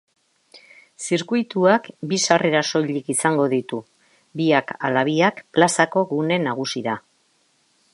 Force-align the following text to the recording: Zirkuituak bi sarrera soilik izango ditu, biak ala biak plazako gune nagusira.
Zirkuituak 1.07 1.89
bi 2.13 2.19
sarrera 2.27 2.63
soilik 2.71 3.13
izango 3.17 3.47
ditu, 3.53 3.83
biak 4.41 4.77
ala 4.91 5.05
biak 5.13 5.47
plazako 5.59 6.09
gune 6.17 6.45
nagusira. 6.49 7.01